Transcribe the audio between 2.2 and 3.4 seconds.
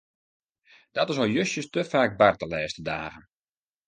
bard de lêste dagen.